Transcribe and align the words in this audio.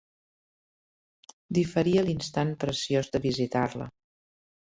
Diferia 1.57 2.05
l'instant 2.07 2.55
preciós 2.63 3.13
de 3.17 3.21
visitar-la. 3.29 3.91